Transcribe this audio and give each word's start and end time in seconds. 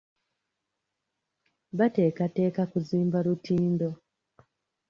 Bateekateeka 1.77 2.61
kuzimba 2.71 3.17
lutindo. 3.25 3.89